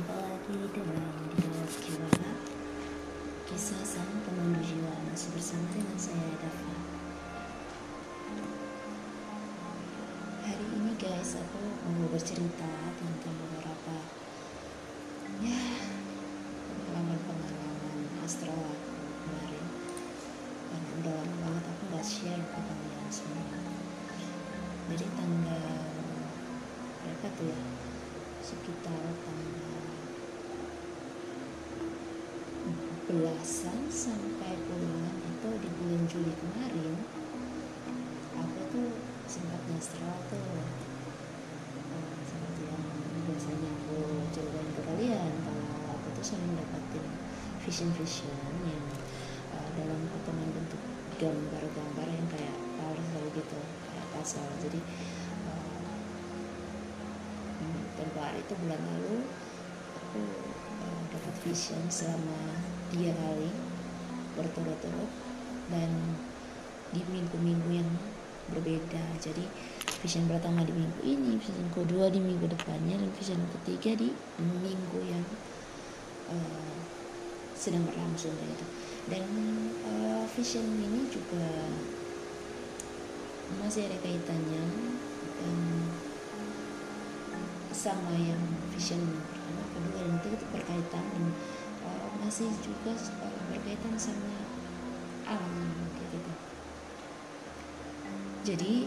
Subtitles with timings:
[0.00, 2.08] Hai, jumpa lagi dengan Dialog Jiwa
[3.44, 6.72] Kisah Sang Pemandu Jiwa Masih bersama dengan saya, Dafa
[10.40, 13.96] Hari ini guys, aku mau bercerita tentang beberapa
[15.44, 15.68] Ya,
[16.64, 19.66] pengalaman-pengalaman astral aku kemarin
[20.72, 23.52] Karena udah lama banget aku gak share ke kalian semua
[24.96, 25.92] Jadi tanggal
[27.04, 27.60] Berapa tuh ya?
[28.40, 29.79] sekitar tanggal
[33.10, 36.94] belasan sampai puluhan itu di bulan Juli kemarin
[38.38, 38.90] aku tuh
[39.26, 40.38] sempat ngastral tuh
[41.90, 42.86] uh, seperti yang
[43.26, 43.98] biasanya aku
[44.30, 47.06] ceritain ke kalian kalau aku tuh sering dapetin
[47.66, 48.84] vision-vision yang
[49.58, 50.82] uh, dalam potongan bentuk
[51.18, 53.58] gambar-gambar yang kayak parcel gitu
[53.90, 54.50] kayak puzzle.
[54.62, 54.80] Jadi
[58.30, 59.26] hari itu bulan lalu
[59.98, 60.22] aku
[60.78, 62.38] uh, dapat vision selama
[62.90, 63.50] tiga kali
[64.34, 65.10] berturut-turut
[65.70, 65.90] dan
[66.90, 67.90] di minggu-minggu yang
[68.50, 69.02] berbeda.
[69.22, 69.46] Jadi
[70.00, 74.08] vision pertama di minggu ini vision kedua di minggu depannya dan vision ketiga di
[74.40, 75.24] minggu yang
[76.32, 76.80] uh,
[77.52, 78.66] sedang berlangsung gitu
[79.12, 79.20] dan
[79.84, 81.44] uh, vision ini juga
[83.60, 84.64] masih ada kaitannya
[85.36, 85.56] dan
[87.76, 88.40] sama yang
[88.72, 91.69] vision pertama kedua dan itu berkaitan uh,
[92.30, 92.94] masih juga
[93.26, 94.30] uh, berkaitan sama
[95.26, 95.50] alam
[95.98, 96.30] gitu.
[98.46, 98.86] Jadi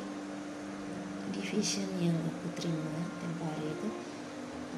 [1.27, 3.91] di vision yang aku terima tempo hari itu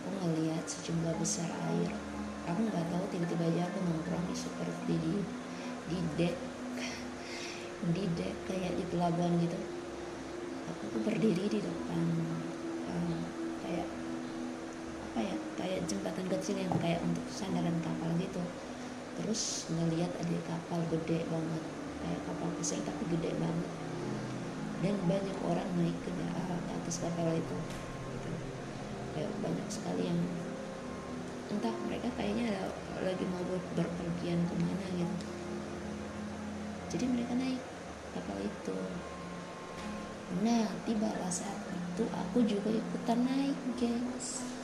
[0.01, 1.93] aku ngelihat sejumlah besar air.
[2.49, 5.13] Aku nggak tahu tiba-tiba aja aku nongkrong seperti di
[5.85, 6.33] di deck.
[7.93, 9.61] Di deck kayak di pelabuhan gitu.
[10.73, 12.01] Aku berdiri di depan
[12.89, 13.29] um,
[13.61, 13.85] kayak
[15.05, 18.37] apa ya kayak jembatan kecil yang kayak untuk sandaran kapal gitu.
[19.17, 21.63] Terus ngelihat ada kapal gede banget
[22.05, 23.71] kayak kapal besar tapi gede banget.
[24.85, 26.13] Dan banyak orang naik ke,
[26.69, 27.57] atas kapal itu
[28.13, 28.29] gitu.
[29.41, 30.21] banyak sekali yang
[31.49, 32.69] entah mereka kayaknya
[33.01, 33.41] lagi mau
[33.73, 35.27] berpergian ke mana gitu.
[36.93, 37.61] Jadi mereka naik
[38.13, 38.77] kapal itu.
[40.45, 44.54] Nah tibalah saat itu aku juga ikutan naik guys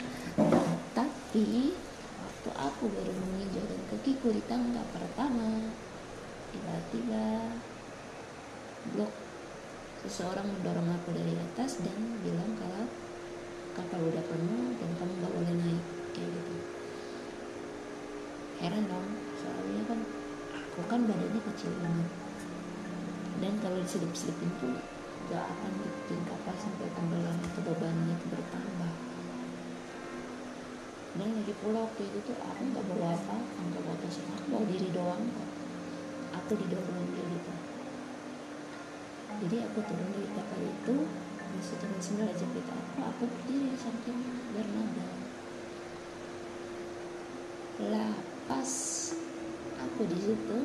[1.31, 1.72] tapi
[2.19, 5.63] waktu aku baru menginjakkan kakiku di tangga pertama.
[6.51, 7.56] Tiba-tiba
[8.92, 9.16] blok
[10.04, 12.83] seseorang mendorong aku dari atas dan bilang kalau
[13.80, 16.56] kapal udah penuh dan kamu gak boleh naik kayak gitu.
[18.60, 19.07] Heran dong
[19.39, 20.00] soalnya kan
[20.51, 22.10] aku kan badannya kecil banget.
[23.39, 24.75] Dan kalau diselip-selipin tuh
[25.31, 29.11] gak akan bikin kapal sampai tenggelam atau bebannya itu bertambah
[31.21, 34.65] dan lagi pula waktu itu tuh aku nggak bawa apa nggak bawa tas aku bawa
[34.65, 35.21] diri doang.
[35.21, 35.50] Kok
[36.33, 37.53] aku didorong gitu.
[39.45, 40.95] Jadi aku turun dari kapal itu
[41.53, 44.18] masih dengan sendal jepit aku aku berdiri samping
[44.50, 45.07] bernada.
[47.85, 48.18] Lah
[48.50, 48.71] pas
[49.77, 50.57] aku di situ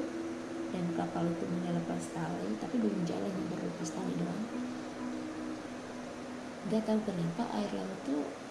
[0.73, 4.45] dan kapal itu mulai lepas tali tapi belum jalan yang baru lepas tali doang.
[6.73, 8.46] Gak tahu kenapa air laut tuh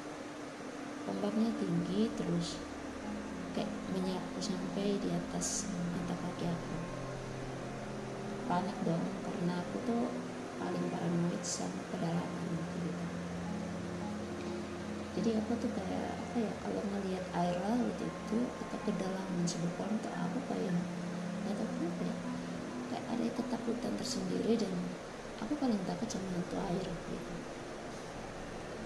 [1.09, 2.57] ombaknya tinggi terus
[3.53, 6.75] kayak menyapu sampai di atas mata kaki aku.
[8.45, 10.03] Panik dong karena aku tuh
[10.61, 12.47] paling paranoid sama kedalaman
[12.77, 13.05] gitu
[15.15, 20.11] jadi aku tuh kayak apa ya kalau ngelihat air laut itu atau kedalaman sebelah tuh
[20.11, 20.75] aku kayak
[21.43, 22.15] nggak tahu kenapa ya
[22.91, 24.73] kayak ada ketakutan tersendiri dan
[25.39, 27.33] aku paling takut sama hantu air gitu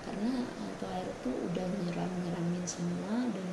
[0.10, 3.48] karena hantu air tuh udah nyerang nyerangin semua dan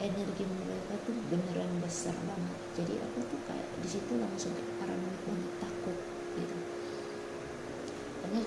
[0.00, 2.56] energi mereka tuh beneran besar banget.
[2.80, 5.98] Jadi aku tuh kayak di situ langsung paranoid banget takut
[6.40, 6.56] gitu.
[8.24, 8.40] Karena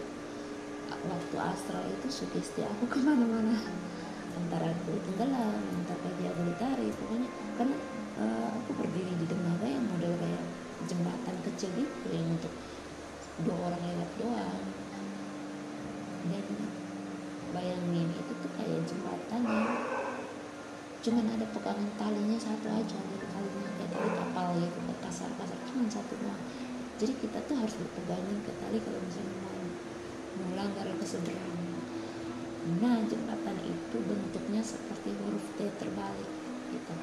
[1.05, 3.61] waktu astral itu sugesti aku ke mana-mana.
[4.33, 6.41] Antara aku tenggelam antara pagi aku
[6.97, 7.29] pokoknya.
[7.61, 7.77] Karena
[8.17, 10.43] uh, aku berdiri di dermaga yang model kayak
[10.89, 12.53] jembatan kecil gitu yang untuk
[13.45, 14.65] dua orang lewat doang
[16.23, 16.45] dan
[17.53, 19.69] bayangin itu tuh kayak jembatan yang
[21.03, 25.87] cuman ada pegangan talinya satu aja gitu talinya kayak dari kapal gitu kasar kasar cuman
[25.91, 26.41] satu doang.
[26.95, 29.59] Jadi kita tuh harus berpegangin ke tali kalau misalnya mau
[30.47, 31.61] melanggar seberang
[32.79, 36.31] nah jembatan itu bentuknya seperti huruf T terbalik
[36.71, 36.95] gitu.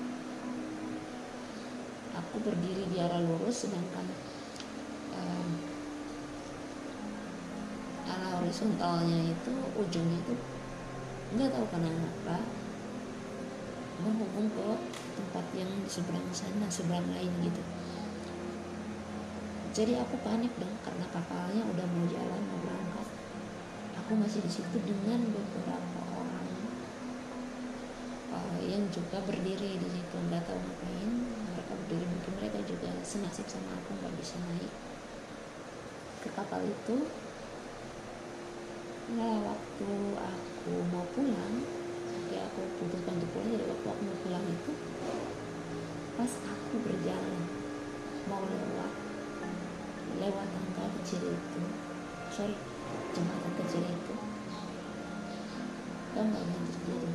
[2.16, 4.08] Aku berdiri di arah lurus sedangkan
[5.12, 5.48] um,
[8.08, 10.34] arah horizontalnya itu ujungnya itu
[11.36, 12.40] nggak tahu kenapa
[14.00, 14.68] menghubung ke
[15.16, 17.62] tempat yang di seberang sana seberang lain gitu.
[19.70, 23.08] Jadi aku panik dong karena kapalnya udah mau jalan mau berangkat.
[24.02, 26.48] Aku masih di situ dengan beberapa orang
[28.34, 30.16] uh, yang juga berdiri di situ.
[30.26, 31.10] Nggak tahu ngapain
[31.54, 32.04] mereka berdiri.
[32.10, 34.72] Mungkin mereka juga senasib sama aku nggak bisa naik
[36.26, 37.06] ke kapal itu.
[39.14, 41.79] Nah waktu aku mau pulang
[42.48, 44.72] aku putuskan untuk pulang jadi waktu aku mau pulang itu
[46.16, 47.38] pas aku berjalan
[48.28, 48.92] mau lewat
[50.20, 51.62] lewat tangga kecil itu
[52.32, 52.56] sorry
[53.14, 54.14] jembatan kecil itu.
[56.10, 57.12] Tau nggak yang terjadi?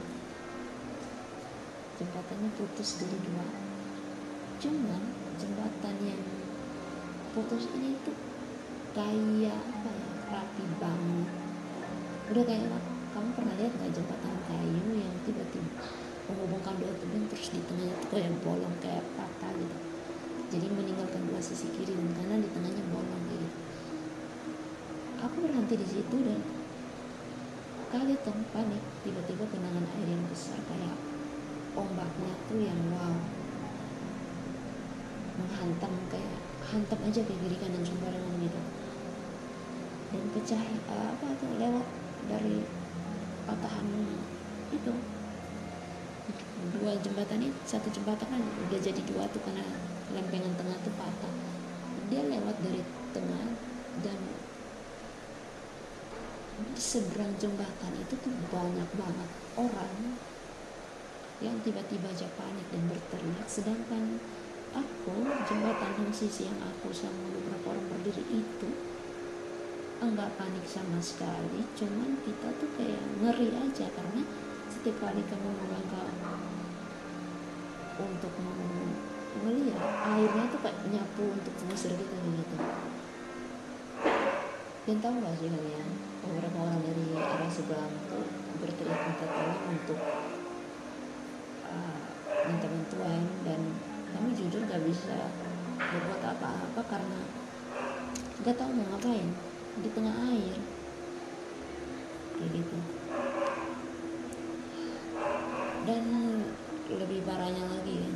[1.95, 3.45] Jembatannya putus dari dua.
[4.59, 5.01] Cuman
[5.35, 6.23] jembatan yang
[7.35, 8.15] putus ini tuh
[8.95, 11.29] kayak apa ya rapi banget.
[12.31, 12.67] Udah kayak
[13.15, 15.71] kamu pernah lihat nggak jembatan kayu yang tiba-tiba
[16.27, 19.77] menghubungkan dua tebing terus di tengahnya tuh kayak bolong kayak patah gitu?
[20.51, 23.47] Jadi meninggalkan dua sisi kiri dan kanan di tengahnya bolong gitu.
[25.23, 26.43] Aku berhenti di situ dan
[27.95, 30.99] kaget dong panik tiba-tiba kenangan air yang besar kayak
[31.71, 33.15] ombaknya tuh yang wow
[35.39, 38.61] menghantam kayak hantam aja ke kiri kanan sembarangan gitu.
[40.11, 41.87] Dan pecah uh, apa tuh lewat
[42.27, 42.84] dari
[43.45, 43.85] patahan
[44.73, 44.93] itu.
[46.75, 49.61] Dua jembatan ini satu jembatan kan udah jadi dua tuh karena
[50.11, 51.33] lempengan tengah tuh patah.
[52.09, 52.81] Dia lewat dari
[53.13, 53.47] tengah
[54.01, 54.19] dan
[56.55, 59.93] di seberang jembatan itu tuh banyak banget orang
[61.43, 63.47] yang tiba-tiba aja panik dan berteriak.
[63.47, 64.19] Sedangkan
[64.75, 65.15] aku
[65.47, 68.69] jembatan yang sisi yang aku sama beberapa orang berdiri itu
[70.03, 71.63] enggak panik sama sekali.
[71.77, 74.21] Cuman kita tuh kayak ngeri aja karena
[74.67, 76.09] setiap kali kamu melangkah
[77.95, 78.33] untuk
[79.43, 82.57] melihat airnya tuh kayak nyapu untuk mengusir kita gitu.
[84.85, 85.87] Dan tahu gak sih kalian
[86.21, 88.21] beberapa orang dari arah sebelah tuh
[88.61, 89.99] berteriak minta tolong untuk
[91.65, 91.99] uh,
[92.45, 93.61] minta bantuan dan
[94.13, 95.33] kami jujur gak bisa
[95.81, 97.19] berbuat apa-apa karena
[98.45, 100.57] gak tahu mau ngapain di tengah air.
[102.35, 102.77] Kayak gitu.
[105.85, 106.03] Dan
[106.89, 108.14] lebih parahnya lagi itu